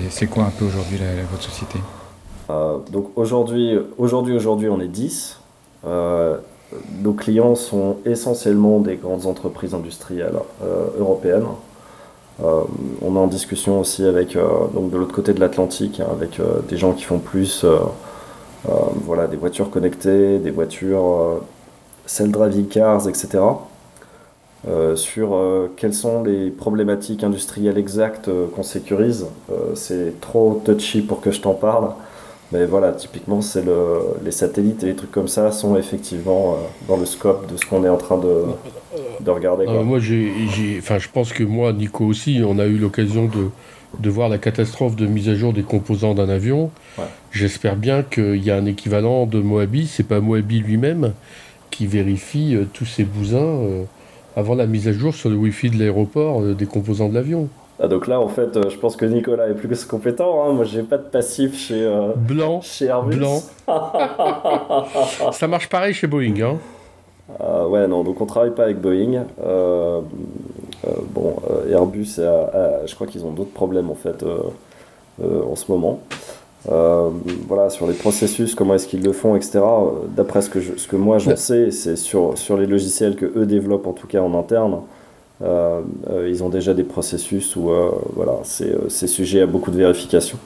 [0.09, 0.99] c'est quoi un peu aujourd'hui
[1.31, 1.79] votre société?
[2.49, 5.39] Euh, Donc aujourd'hui, on est 10.
[5.85, 6.37] Euh,
[7.01, 10.37] nos clients sont essentiellement des grandes entreprises industrielles
[10.99, 11.45] européennes.
[12.39, 14.37] on est en discussion aussi avec,
[14.73, 17.65] donc de l'autre côté de l'Atlantique, hein, avec des gens qui font plus
[19.05, 21.41] voilà, des voitures connectées, des voitures
[22.05, 23.39] self-driving cars, etc.
[24.67, 29.27] Euh, sur euh, quelles sont les problématiques industrielles exactes euh, qu'on sécurise.
[29.75, 31.91] c'est trop touchy pour que je t'en parle.
[32.51, 36.55] Mais voilà, typiquement, c'est le, les satellites et les trucs comme ça sont effectivement
[36.87, 38.43] dans le scope de ce qu'on est en train de,
[39.19, 39.65] de regarder.
[39.83, 40.31] moi, j'ai,
[40.79, 43.49] enfin, je pense que moi, Nico aussi, on a eu l'occasion de,
[43.99, 46.71] de voir la catastrophe de mise à jour des composants d'un avion.
[47.31, 49.85] J'espère bien qu'il y a un équivalent de Moabi.
[49.85, 51.11] C'est pas Moabi lui-même
[51.69, 53.59] qui vérifie tous ces bousins
[54.37, 57.49] avant la mise à jour sur le Wi-Fi de l'aéroport euh, des composants de l'avion.
[57.81, 60.43] Ah, donc là, en fait, euh, je pense que Nicolas est plus que compétent.
[60.45, 60.53] Hein.
[60.53, 63.17] Moi, j'ai pas de passif chez, euh, Blanc, chez Airbus.
[63.17, 63.41] blanc.
[65.31, 66.39] Ça marche pareil chez Boeing.
[66.41, 66.57] Hein.
[67.41, 69.25] Euh, ouais, non, donc on travaille pas avec Boeing.
[71.13, 71.35] Bon,
[71.69, 74.23] Airbus, a- a- je crois qu'ils ont d'autres problèmes en fait
[75.21, 75.99] en ce moment.
[76.69, 77.09] Euh,
[77.47, 79.59] voilà, sur les processus, comment est-ce qu'ils le font, etc.
[79.59, 83.15] euh, D'après ce que, je- ce que moi j'en sais, c'est sur, sur les logiciels
[83.15, 84.79] que eux développent, en tout cas en interne.
[85.43, 87.69] euh, euh, ils ont déjà des processus où
[88.15, 90.39] voilà, c'est sujet à beaucoup de vérifications.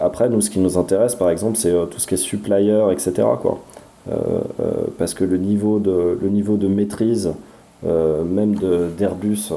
[0.00, 3.12] Après, nous, ce qui nous intéresse, par exemple, c'est tout ce qui est supplier, etc.
[3.42, 3.58] Quoi.
[4.98, 7.32] Parce que le niveau de, le niveau de maîtrise,
[7.86, 9.56] euh, même de- d'Airbus, euh,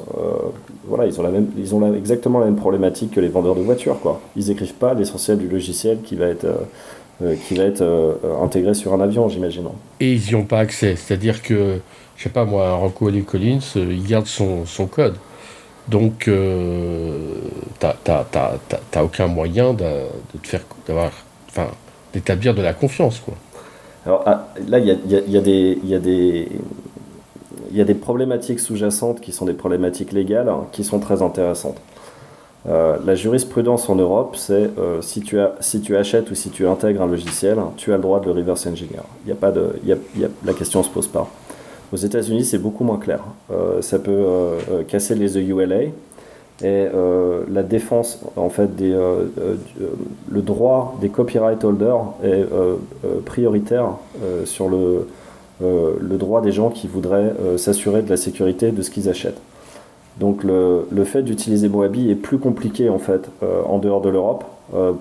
[0.88, 3.56] voilà, ils ont, la même, ils ont la- exactement la même problématique que les vendeurs
[3.56, 4.00] de voitures.
[4.00, 4.22] Quoi.
[4.36, 6.56] Ils écrivent pas l'essentiel du logiciel qui va être, euh,
[7.22, 7.84] euh, qui va être
[8.42, 9.68] intégré sur un avion, j'imagine.
[10.00, 10.96] Et ils n'y ont pas accès.
[10.96, 11.80] C'est-à-dire que,
[12.16, 15.16] je sais pas moi, Rocco Lee Collins, il garde son, son code.
[15.90, 16.30] Donc,
[17.80, 21.12] t'as- aucun moyen de, de te faire, d'avoir,
[21.50, 21.68] enfin,
[22.14, 23.34] d'établir de la confiance, quoi.
[24.06, 26.48] Alors ah, là, il y a, y a- y a des, il y a des,
[27.74, 31.24] il y a des problématiques sous-jacentes qui sont des problématiques légales hein, qui sont très
[31.24, 31.78] intéressantes.
[32.70, 37.08] Euh, la jurisprudence en Europe, c'est euh, si, tu achètes ou si tu intègres un
[37.08, 39.02] logiciel, tu as le droit de le reverse engineer.
[39.28, 39.74] Y a pas de,
[40.46, 41.28] la question ne se pose pas.
[41.92, 43.22] Aux États-Unis, c'est beaucoup moins clair.
[43.52, 44.24] Euh, ça peut
[44.88, 45.90] casser les EULA
[46.64, 46.88] et
[47.52, 52.46] la défense, en fait, du- le droit des copyright holders est
[53.26, 53.90] prioritaire
[54.46, 55.08] sur le,
[56.00, 59.40] le droit des gens qui voudraient euh, s'assurer de la sécurité de ce qu'ils achètent.
[60.20, 64.10] Donc le, le fait d'utiliser Moabi est plus compliqué en fait euh, en dehors de
[64.10, 64.44] l'Europe
[64.76, 64.94] euh,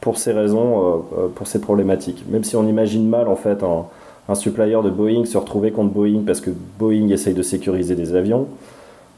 [0.00, 2.24] pour ces raisons, euh, euh, pour ces problématiques.
[2.28, 3.84] Même si on imagine mal en fait un,
[4.28, 8.14] un supplier de Boeing se retrouver contre Boeing parce que Boeing essaye de sécuriser des
[8.14, 8.46] avions.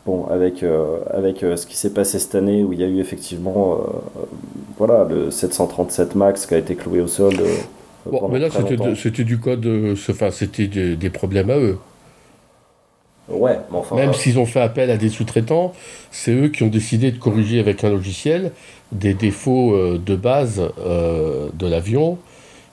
[0.05, 2.87] Bon, avec, euh, avec euh, ce qui s'est passé cette année où il y a
[2.87, 4.25] eu effectivement euh, euh,
[4.79, 7.35] voilà, le 737 MAX qui a été cloué au sol.
[8.11, 8.49] Bon, mais là,
[8.95, 11.79] c'était du code, euh, enfin, c'était des, des problèmes à eux.
[13.29, 13.97] Ouais, mais enfin.
[13.97, 15.73] Même euh, s'ils ont fait appel à des sous-traitants,
[16.13, 18.53] c'est eux qui ont décidé de corriger avec un logiciel
[18.93, 22.19] des défauts euh, de base euh, de l'avion,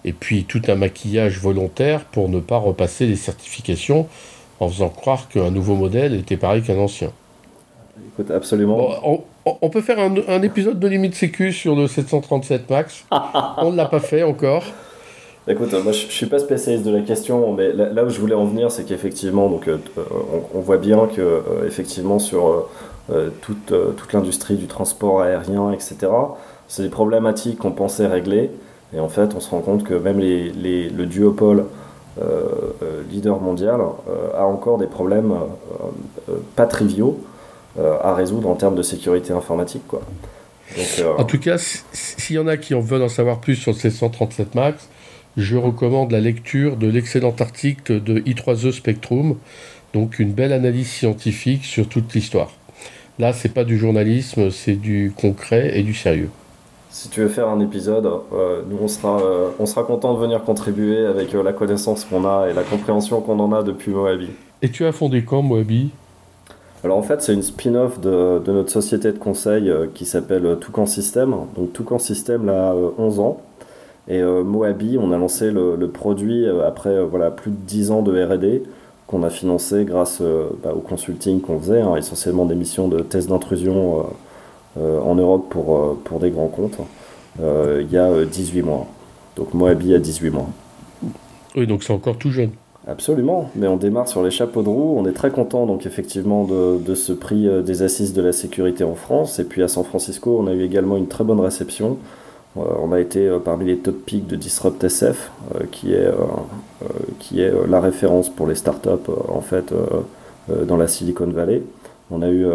[0.06, 4.08] et puis tout un maquillage volontaire pour ne pas repasser les certifications
[4.60, 7.12] en faisant croire qu'un nouveau modèle était pareil qu'un ancien.
[8.14, 8.78] écoute, absolument.
[8.78, 12.70] Bon, on, on- on peut faire un, un épisode de limite sécu sur le 737
[12.70, 13.06] Max.
[13.58, 14.64] on ne l'a pas fait encore.
[15.48, 18.36] Écoute, moi je, je suis pas spécialiste de la question, mais là, où je voulais
[18.36, 20.02] en venir, c'est qu'effectivement, donc euh, euh,
[20.54, 22.68] on, voit bien que euh, effectivement sur
[23.42, 25.98] toute, toute l'industrie du transport aérien, etc.,
[26.70, 28.50] c'est des problématiques qu'on pensait régler,
[28.96, 31.66] et en fait, on se rend compte que même les, les- le duopole
[33.12, 33.82] leader mondial
[34.38, 35.34] a encore des problèmes
[36.56, 37.20] pas triviaux
[37.78, 40.02] à résoudre en termes de sécurité informatique, quoi.
[41.18, 43.74] En tout cas, si- s'il y en a qui en veulent en savoir plus sur
[43.74, 44.88] le 737 Max,
[45.38, 49.36] je recommande la lecture de l'excellent article de I3E Spectrum,
[49.94, 52.52] donc une belle analyse scientifique sur toute l'histoire.
[53.20, 56.30] Là, c'est pas du journalisme, c'est du concret et du sérieux.
[56.90, 60.20] Si tu veux faire un épisode, euh, nous on sera, euh, on sera content de
[60.20, 63.92] venir contribuer avec euh, la connaissance qu'on a et la compréhension qu'on en a depuis
[63.92, 64.30] Moabi.
[64.62, 65.90] Et tu as fondé quand, Moabi?
[66.84, 70.86] Alors en fait, c'est une spin-off de, de notre société de conseil qui s'appelle Toucan
[70.86, 71.34] System.
[71.56, 73.42] Donc Toucan System là, a euh, 11 ans.
[74.08, 77.56] Et euh, Moabi, on a lancé le, le produit euh, après euh, voilà, plus de
[77.56, 78.64] 10 ans de RD
[79.08, 80.22] qu'on a financé grâce
[80.64, 84.06] bah, au consulting qu'on faisait, hein, essentiellement des missions de tests d'intrusion
[84.80, 86.80] en Europe pour, pour des grands comptes,
[87.38, 88.88] il y a euh, 18 mois.
[89.36, 90.48] Donc Moabi a 18 mois.
[91.56, 92.52] Oui, donc c'est encore tout jeune.
[92.88, 94.96] Absolument, mais on démarre sur les chapeaux de roue.
[94.98, 98.84] On est très content donc effectivement de, de ce prix des assises de la sécurité
[98.84, 99.38] en France.
[99.38, 101.98] Et puis à San Francisco, on a eu également une très bonne réception.
[102.58, 107.54] Euh, on a été euh, parmi les top picks de Disrupt SF, euh, qui est,
[107.68, 108.90] la référence pour les startups
[109.30, 109.74] en fait
[110.50, 111.62] dans la Silicon Valley.
[112.12, 112.46] On a eu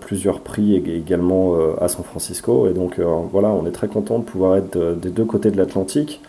[0.00, 2.66] plusieurs prix ég- également à San Francisco.
[2.68, 2.98] Et donc
[3.32, 6.22] voilà, on est très content de pouvoir être des deux côtés de l'Atlantique.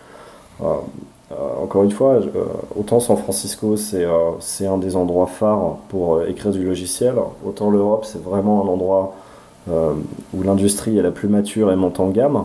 [0.60, 2.20] Encore une fois,
[2.78, 8.22] autant San Francisco, c'est un des endroits phares pour écrire du logiciel, autant l'Europe, c'est
[8.22, 9.16] vraiment un endroit
[9.70, 12.44] où l'industrie est la plus mature et monte en gamme.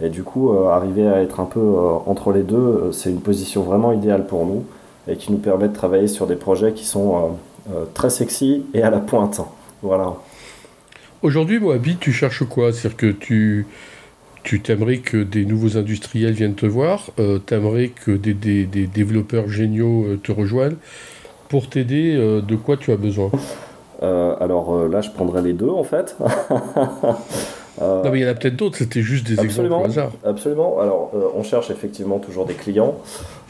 [0.00, 3.10] Et du coup, euh, arriver à être un peu euh, entre les deux, euh, c'est
[3.10, 4.64] une position vraiment idéale pour nous
[5.08, 7.30] et qui nous permet de travailler sur des projets qui sont
[7.94, 9.40] très sexy et à la pointe.
[9.82, 10.14] Voilà.
[11.22, 12.72] Aujourd'hui, Moabi, tu cherches quoi?
[12.72, 13.66] C'est-à-dire que tu,
[14.42, 18.86] tu t'aimerais que des nouveaux industriels viennent te voir, euh, t'aimerais que des, des- des
[18.86, 20.76] développeurs géniaux euh, te rejoignent.
[21.48, 23.30] Pour t'aider, euh, de quoi tu as besoin?
[24.02, 26.16] Alors là, je prendrais les deux en fait.
[27.80, 30.10] non, mais il y en a peut-être d'autres, c'était juste des exemples au hasard.
[30.24, 30.80] Absolument.
[30.80, 32.96] Alors, on cherche effectivement toujours des clients.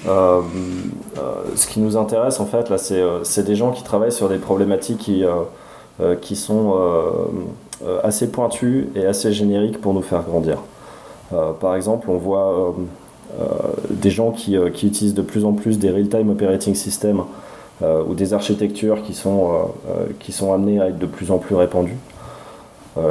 [0.04, 4.98] ce qui nous intéresse en fait, là, c'est des gens qui travaillent sur des problématiques
[4.98, 5.24] qui,
[6.20, 6.74] qui sont
[8.04, 10.58] assez pointues et assez génériques pour nous faire grandir.
[11.60, 12.74] par exemple, on voit
[13.40, 13.44] euh,
[13.90, 17.24] des gens qui, euh, qui, utilisent de plus en plus des real-time operating systems
[17.82, 19.70] euh, ou des architectures qui sont,
[20.18, 21.96] qui sont amenées à être de plus en plus répandues.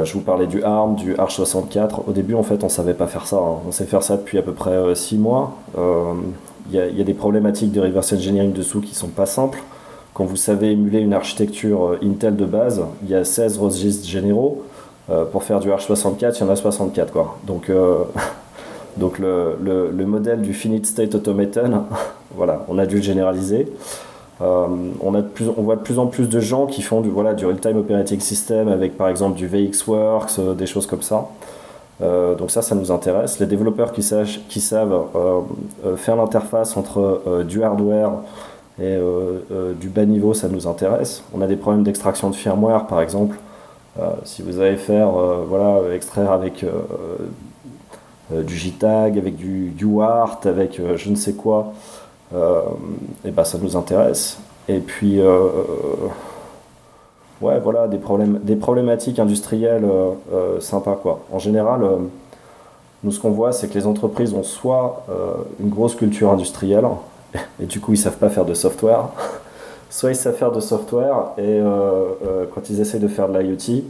[0.04, 2.02] Je vous parlais du ARM, du Arch64.
[2.06, 3.36] Au début, en fait, on ne savait pas faire ça.
[3.36, 3.56] Hein.
[3.66, 5.56] On sait faire ça depuis à peu près 6 mois.
[6.70, 9.62] Il y, a des problématiques de reverse engineering dessous qui sont pas simples.
[10.12, 14.62] Quand vous savez émuler une architecture Intel de base, il y a 16 registres généraux.
[15.32, 17.12] pour faire du Arch64, il y en a 64.
[17.12, 17.38] Quoi.
[17.46, 17.70] Donc,
[18.98, 21.84] Donc le, le, modèle du finite state automaton,
[22.36, 23.68] voilà, on a dû le généraliser.
[24.40, 24.66] Euh,
[25.00, 27.34] on, a plus, on voit de plus en plus de gens qui font du, voilà,
[27.34, 31.28] du real-time operating system avec par exemple du VxWorks, euh, des choses comme ça.
[32.00, 33.40] Euh, donc ça, ça nous intéresse.
[33.40, 34.08] Les développeurs qui,
[34.48, 35.04] qui savent
[35.96, 38.12] faire l'interface entre du hardware
[38.80, 38.96] et
[39.80, 41.24] du bas niveau, ça nous intéresse.
[41.34, 43.36] On a des problèmes d'extraction de firmware, par exemple.
[44.22, 45.10] si vous allez faire,
[45.48, 46.64] voilà, extraire avec
[48.30, 51.72] du JTAG, avec du, du WART, avec je ne sais quoi,
[52.32, 54.38] et ben ça nous intéresse.
[54.68, 55.20] Et puis,
[57.40, 59.86] ouais, voilà, des, problèmes, des problématiques industrielles
[60.60, 61.20] sympas, quoi.
[61.32, 61.80] En général,
[63.02, 65.06] nous, ce qu'on voit, c'est que les entreprises ont soit
[65.60, 66.86] une grosse culture industrielle,
[67.62, 69.08] et du coup, ils savent pas faire de software,
[69.90, 71.60] soit ils savent faire de software, et
[72.54, 73.84] quand ils essayent de faire de l'IoT,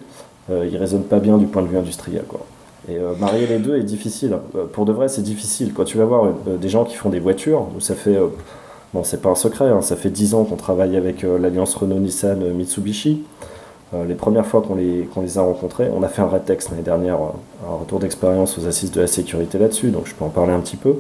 [0.51, 2.41] ils raisonnent pas bien du point de vue industriel, quoi.
[2.89, 4.37] Et euh, marier les deux est difficile.
[4.57, 5.73] Euh, pour de vrai, c'est difficile.
[5.75, 8.19] Quand tu vas voir euh, des gens qui font des voitures, ça fait,
[8.95, 13.23] bon, c'est pas un secret, hein, ça fait 10 ans qu'on travaille avec l'alliance Renault-Nissan-Mitsubishi.
[14.07, 17.19] les premières fois qu'on les, a rencontrés, on a fait un rétexte l'année dernière,
[17.69, 20.61] un retour d'expérience aux assises de la sécurité là-dessus, donc je peux en parler un
[20.61, 20.97] petit peu.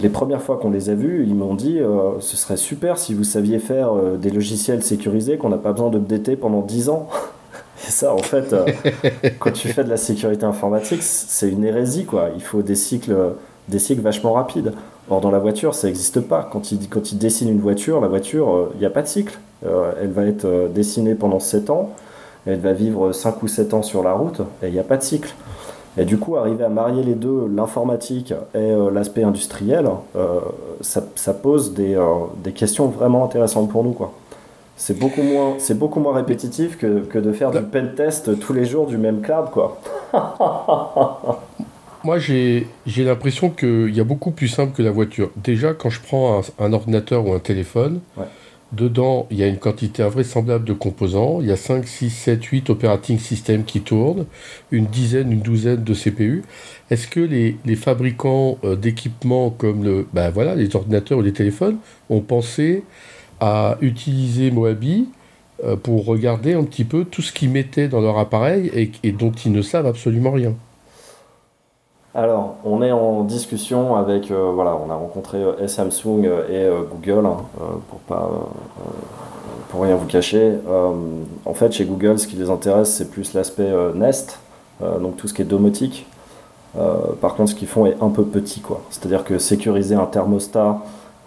[0.00, 1.78] les premières fois qu'on les a vus, ils m'ont dit
[2.20, 6.36] ce serait super si vous saviez faire des logiciels sécurisés qu'on n'a pas besoin d'updater
[6.36, 7.08] pendant 10 ans.
[7.82, 8.64] C'est ça, en fait, euh,
[9.40, 12.28] quand tu fais de la sécurité informatique, c'est une hérésie, quoi.
[12.36, 13.14] Il faut des cycles,
[13.68, 14.72] des cycles vachement rapides.
[15.10, 16.48] Or, dans la voiture, ça n'existe pas.
[16.50, 19.08] Quand il, quand il dessine une voiture, la voiture, il euh, n'y a pas de
[19.08, 19.36] cycle.
[19.66, 21.90] Euh, elle va être dessinée pendant 7 ans,
[22.46, 24.96] elle va vivre 5 ou 7 ans sur la route, et il n'y a pas
[24.96, 25.34] de cycle.
[25.98, 29.88] Et du coup, arriver à marier les deux, l'informatique et l'aspect industriel,
[30.80, 32.00] ça, ça, pose des,
[32.42, 34.12] des questions vraiment intéressantes pour nous, quoi.
[34.76, 38.52] C'est beaucoup moins, c'est beaucoup moins répétitif que, que de faire du pen test tous
[38.52, 39.80] les jours du même cloud, quoi.
[42.04, 45.30] Moi, j'ai, j'ai l'impression qu'il y a beaucoup plus simple que la voiture.
[45.36, 48.00] Déjà, quand je prends un, ordinateur ou un téléphone,
[48.72, 51.38] dedans, il y a une quantité invraisemblable de composants.
[51.40, 54.26] Il y a 5, 6, 7, 8 operating systems qui tournent,
[54.72, 56.42] une dizaine, une douzaine de CPU.
[56.90, 61.32] Est-ce que les, les fabricants euh, d'équipements comme le, ben voilà, les ordinateurs ou les
[61.32, 61.76] téléphones
[62.10, 62.82] ont pensé
[63.42, 65.08] à utiliser Moabi
[65.64, 69.32] euh, pour regarder un petit peu tout ce qu'ils mettaient dans leur appareil et, dont
[69.32, 70.54] ils ne savent absolument rien.
[72.14, 77.26] Alors, on est en discussion avec, euh, voilà, on a rencontré euh, Samsung et Google,
[77.26, 77.38] hein,
[77.90, 78.30] pour pas,
[79.70, 80.52] pour rien vous cacher.
[81.44, 84.38] en fait, chez Google, ce qui les intéresse, c'est plus l'aspect Nest,
[84.80, 86.06] donc tout ce qui est domotique.
[87.20, 88.82] par contre, ce qu'ils font est un peu petit, quoi.
[88.90, 90.80] C'est-à-dire que sécuriser un thermostat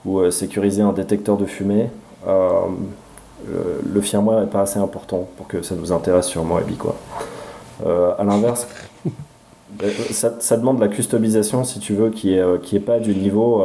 [0.05, 1.89] ou sécuriser un détecteur de fumée,
[2.27, 6.75] le firmware n'est pas assez important pour que ça nous intéresse sur Moabi.
[6.75, 6.95] Quoi.
[7.85, 8.67] Euh, à l'inverse,
[9.83, 13.63] euh, ça, demande la customisation, si tu veux, qui est, qui est pas du niveau.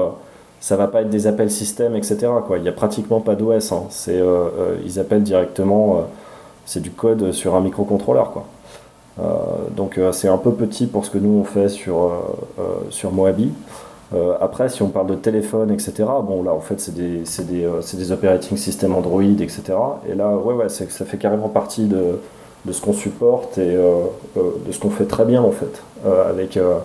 [0.60, 2.28] ça va pas être des appels système, etc.
[2.46, 2.58] Quoi.
[2.58, 3.72] Il n'y a pratiquement pas d'OS.
[3.72, 3.84] Hein.
[3.90, 4.20] C'est,
[4.84, 6.04] ils appellent directement.
[6.66, 8.32] c'est du code sur un microcontrôleur.
[8.32, 8.46] Quoi.
[9.76, 12.12] donc c'est un peu petit pour ce que nous on fait sur,
[12.90, 13.52] sur Moabi.
[14.12, 15.92] Euh, après, si on parle de téléphone, etc.,
[16.22, 19.62] bon, là, en fait, c'est des, des, euh, des, operating systems Android, etc.
[20.08, 22.18] Et là, ouais, ouais, ça fait carrément partie de,
[22.64, 25.82] de ce qu'on supporte et euh, de ce qu'on fait très bien, en fait,
[26.28, 26.78] avec euh,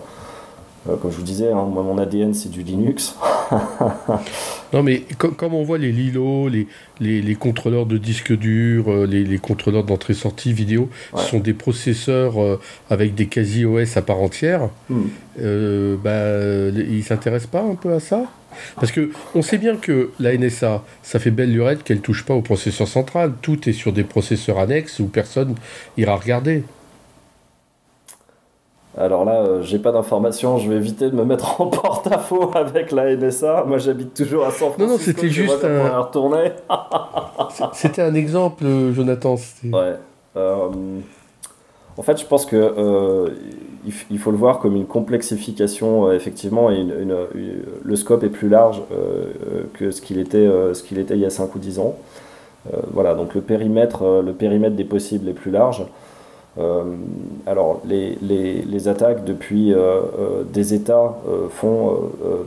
[0.86, 3.15] comme je vous disais, hein, moi mon ADN c'est du Linux.
[4.74, 6.67] non mais comme on voit les Lilo, les,
[7.00, 12.60] les, contrôleurs de disque dur, euh, les, contrôleurs d'entrée-sortie vidéo, ce sont des processeurs euh,
[12.89, 14.69] avec des quasi-OS à part entière.
[14.89, 15.06] Hmm.
[16.04, 18.24] bah, ils s'intéressent pas un peu à ça?
[18.76, 22.34] Parce que on sait bien que la NSA, ça fait belle lurette qu'elle touche pas
[22.34, 23.34] au processeur central.
[23.41, 25.56] Tout est sur des processeurs annexes où personne
[25.98, 26.63] ira regarder.
[28.97, 32.91] Alors là, euh, j'ai pas d'informations, je vais éviter de me mettre en porte-à-faux avec
[32.91, 33.65] la NSA.
[33.67, 34.84] Moi, j'habite toujours à San Francisco.
[34.84, 35.99] Non, non, c'était juste un...
[35.99, 36.51] retourner.
[37.73, 39.36] c'était un exemple, Jonathan.
[39.65, 39.95] Ouais.
[40.38, 40.69] Euh,
[41.97, 43.29] en fait, je pense que euh,
[44.10, 46.86] il, faut le voir comme une complexification, effectivement, et
[47.84, 48.81] le scope est plus large
[49.73, 51.95] que ce qu'il était, ce qu'il était il y a 5 ou 10 ans.
[52.91, 55.86] voilà, donc le périmètre, le périmètre des possibles est plus large.
[56.58, 56.84] Euh,
[57.46, 61.15] alors, les, les, attaques depuis euh, euh, des États
[61.50, 61.98] font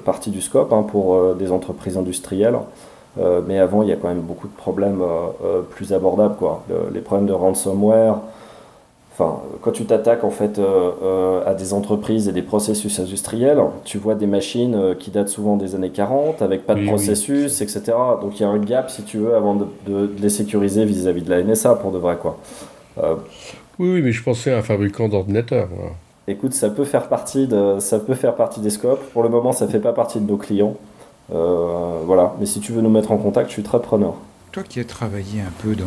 [0.05, 2.59] partie du scope hein, pour des entreprises industrielles.
[3.47, 5.03] mais avant, il y a quand même beaucoup de problèmes
[5.71, 6.37] plus abordables.
[6.37, 6.63] Quoi.
[6.93, 8.21] les problèmes de ransomware,
[9.21, 10.61] Enfin, quand tu t'attaques en fait
[11.45, 15.75] à des entreprises et des processus industriels, tu vois des machines qui datent souvent des
[15.75, 17.83] années 40 avec pas de processus, etc.
[18.23, 21.23] Donc il y a un gap si tu veux avant de, de, les sécuriser vis-à-vis
[21.23, 22.39] de la NSA pour de vrai quoi.
[23.79, 25.69] Oui, oui, mais je pensais à un fabricant d'ordinateurs.
[26.27, 29.03] Écoute, ça peut, faire partie de, ça peut faire partie des scopes.
[29.13, 30.77] Pour le moment, ça ne fait pas partie de nos clients.
[31.33, 34.15] Euh, voilà, mais si tu veux nous mettre en contact, je suis très preneur.
[34.51, 35.85] Toi qui as travaillé un peu dans,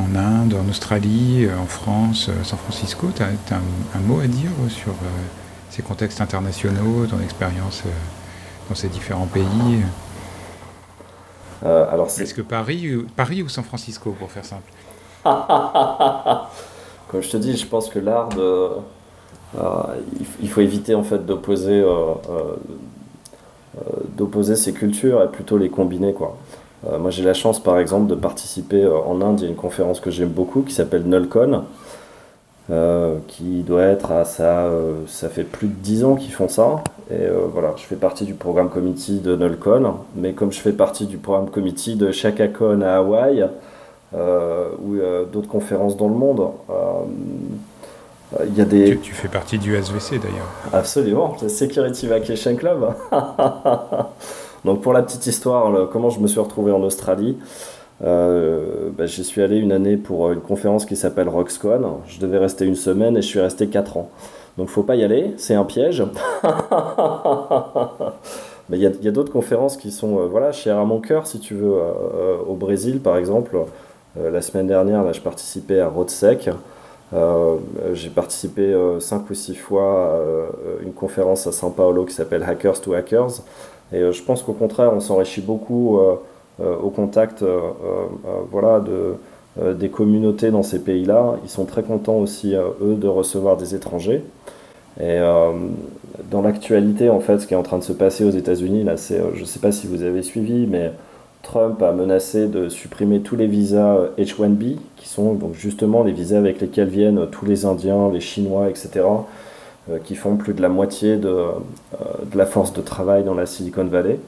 [0.00, 4.26] en Inde, en Australie, euh, en France, euh, San Francisco, tu as, un, mot à
[4.26, 4.94] dire sur
[5.70, 7.82] ces contextes internationaux, ton expérience
[8.68, 9.82] dans ces différents pays
[11.62, 14.72] alors Est-ce que Paris, Paris ou San Francisco, pour faire simple?
[17.10, 18.68] Comme je te dis, je pense que l'art de.
[19.58, 19.68] Euh,
[20.40, 23.82] il faut éviter en fait d'opposer euh, euh,
[24.16, 26.36] d'opposer ces cultures et plutôt les combiner quoi.
[27.00, 30.28] moi j'ai la chance par exemple de participer en Inde, a une conférence que j'aime
[30.28, 31.64] beaucoup qui s'appelle Nulcon,
[33.26, 34.70] qui doit être à ça,
[35.08, 36.84] ça fait plus de 10 ans qu'ils font ça.
[37.10, 41.06] Et voilà, je fais partie du programme committee de Nulcon, mais comme je fais partie
[41.06, 43.48] du programme committee de ChakaCon à Hawaï, euh,
[44.12, 46.48] ou euh, d'autres conférences dans le monde.
[46.68, 47.02] Euh,
[48.48, 48.96] il y a des...
[48.98, 50.48] Tu, fais partie du SVC d'ailleurs.
[50.72, 52.94] Absolument, le Security Vacation Club.
[54.64, 57.36] Donc pour la petite histoire, comment je me suis retrouvé en Australie,
[58.04, 62.00] euh, bah, j'y suis allé une année pour une conférence qui s'appelle RoxCon.
[62.06, 64.10] Je devais rester une semaine et je suis resté 4 ans.
[64.58, 66.04] Donc faut pas y aller, c'est un piège.
[68.68, 71.40] Mais il y a, a d'autres conférences qui sont voilà, chères à mon cœur, si
[71.40, 71.72] tu veux.
[72.46, 73.64] au Brésil, par exemple, euh,
[74.16, 76.50] la semaine dernière, là, je participais à RoadSec.
[77.12, 77.56] Euh,
[77.92, 80.14] j'ai participé 5 euh, ou 6 fois
[80.80, 83.42] à une conférence à São Paulo qui s'appelle Hackers to Hackers.
[83.92, 85.98] Et je pense qu'au contraire, on s'enrichit beaucoup
[86.60, 87.44] au contact
[88.52, 91.34] voilà, de, des communautés dans ces pays-là.
[91.42, 94.22] Ils sont très contents aussi, eux, de recevoir des étrangers.
[95.00, 95.18] Et
[96.30, 98.96] dans l'actualité, en fait, ce qui est en train de se passer aux États-Unis, là,
[98.96, 100.92] c'est, je ne sais pas si vous avez suivi, mais
[101.50, 106.60] Trump a menacé de supprimer tous les visas H1B, qui sont justement les visas avec
[106.60, 109.04] lesquels viennent tous les Indiens, les Chinois, etc.,
[109.90, 111.50] euh, qui font plus de la moitié de, euh,
[112.36, 114.20] la force de travail dans la Silicon Valley.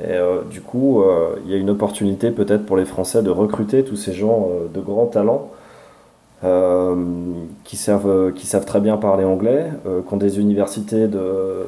[0.00, 1.04] Et euh, du coup,
[1.44, 4.80] il y a une opportunité peut-être pour les Français de recruter tous ces gens de
[4.80, 5.50] grands talents
[6.44, 6.94] euh,
[7.64, 8.34] qui, savent,
[8.66, 11.66] très bien parler anglais, euh, qui ont des universités de,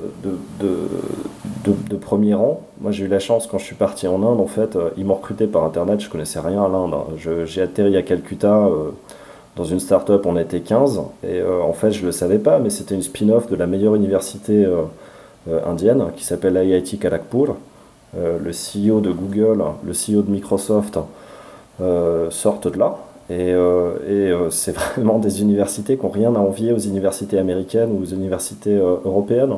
[1.66, 2.62] de, premier rang.
[2.80, 5.04] Moi, j'ai eu la chance, quand je suis parti en Inde, en fait, euh, ils
[5.04, 6.94] m'ont recruté par Internet, je connaissais rien à l'Inde.
[7.46, 8.68] J'ai atterri à Calcutta
[9.56, 12.68] dans une start-up, on était 15, et en fait, je ne le savais pas, mais
[12.68, 14.66] c'était une spin-off de la meilleure université
[15.66, 17.56] indienne qui s'appelle IIT Kharagpur.
[18.14, 20.98] le CEO de Google, le CEO de Microsoft
[22.30, 22.98] sortent de là.
[23.28, 27.90] Et, euh, euh, c'est vraiment des universités qui n'ont rien à envier aux universités américaines
[27.92, 29.56] ou aux universités euh, européennes.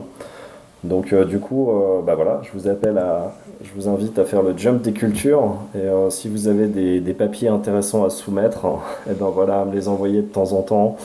[0.85, 1.71] Donc du coup,
[2.07, 5.57] bah voilà, je vous appelle à, je vous invite à faire le jump des cultures.
[5.75, 9.89] Et si vous avez des, papiers intéressants à soumettre, et eh ben voilà, me les
[9.89, 10.97] envoyer de temps en temps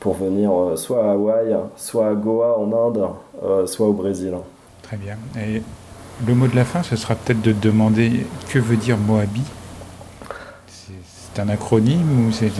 [0.00, 4.32] pour venir soit à Hawaï, soit à Goa en Inde, soit au Brésil.
[4.82, 5.16] Très bien.
[5.38, 5.62] Et
[6.26, 9.42] le mot de la fin, ce sera peut-être de demander que veut dire Moabi?
[11.34, 12.50] C'est un acronyme ou c'est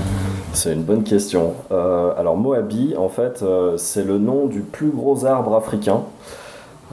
[0.52, 1.54] C'est une bonne question.
[1.70, 6.02] Euh, alors Moabi, en fait, euh, c'est le nom du plus gros arbre africain,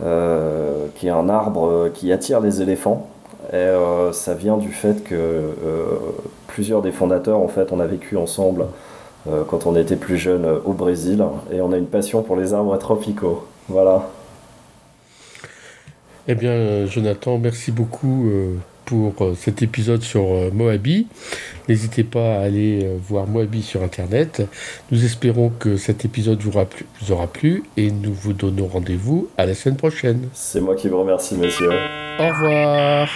[0.04, 3.08] euh, qui est un arbre qui attire les éléphants.
[3.52, 3.68] Et
[4.12, 5.56] ça vient du fait que
[6.46, 8.66] plusieurs des fondateurs, en fait, on a vécu ensemble
[9.48, 12.78] quand on était plus jeune au Brésil, et on a une passion pour les arbres
[12.78, 13.48] tropicaux.
[13.68, 14.08] Voilà.
[16.28, 18.30] Eh bien, Jonathan, merci beaucoup
[18.90, 21.08] pour euh, cet épisode sur euh, Moabi.
[21.68, 24.42] N'hésitez pas à aller euh, voir Moabi sur Internet.
[24.92, 28.66] Nous espérons que cet épisode vous aura plu, vous aura plu et nous vous donnons
[28.66, 30.30] rendez-vous à la semaine prochaine.
[30.34, 31.70] C'est moi qui vous remercie, messieurs.
[32.20, 33.08] Au revoir.